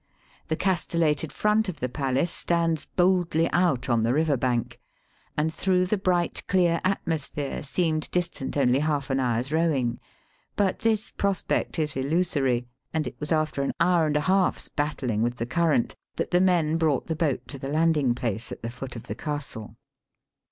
The 0.47 0.55
castellated 0.55 1.31
front 1.31 1.69
of 1.69 1.79
the 1.79 1.87
palace 1.87 2.31
stands 2.31 2.85
boldly 2.87 3.47
out 3.51 3.87
on 3.87 4.01
the 4.01 4.15
river 4.15 4.35
bank, 4.35 4.79
and 5.37 5.53
through 5.53 5.85
the 5.85 5.95
bright 5.95 6.41
clear 6.47 6.81
atmosphere 6.83 7.61
seemed 7.61 8.09
distant 8.09 8.57
only 8.57 8.79
half 8.79 9.11
an 9.11 9.19
hour's 9.19 9.51
rowing. 9.51 9.99
But 10.55 10.79
this 10.79 11.11
prospect 11.11 11.77
is 11.77 11.95
illusory, 11.95 12.65
and 12.91 13.05
it 13.05 13.19
was 13.19 13.31
after 13.31 13.61
an 13.61 13.73
hour 13.79 14.07
and 14.07 14.17
a 14.17 14.21
half 14.21 14.55
s 14.55 14.69
battling 14.69 15.21
with 15.21 15.35
the 15.35 15.45
current 15.45 15.95
that 16.15 16.31
the 16.31 16.41
men 16.41 16.77
brought 16.79 17.05
the 17.05 17.15
boat 17.15 17.47
to 17.49 17.59
the 17.59 17.69
landing 17.69 18.13
^ 18.13 18.15
place 18.15 18.51
at 18.51 18.63
the 18.63 18.71
foot 18.71 18.95
of 18.95 19.03
the 19.03 19.13
castle. 19.13 19.77